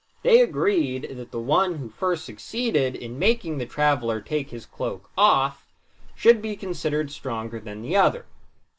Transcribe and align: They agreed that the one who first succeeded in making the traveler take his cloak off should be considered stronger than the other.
They 0.23 0.41
agreed 0.41 1.15
that 1.15 1.29
the 1.29 1.39
one 1.39 1.75
who 1.75 1.89
first 1.89 2.25
succeeded 2.25 2.95
in 2.95 3.19
making 3.19 3.59
the 3.59 3.67
traveler 3.67 4.19
take 4.19 4.49
his 4.49 4.65
cloak 4.65 5.11
off 5.15 5.67
should 6.15 6.41
be 6.41 6.55
considered 6.55 7.11
stronger 7.11 7.59
than 7.59 7.83
the 7.83 7.95
other. 7.97 8.25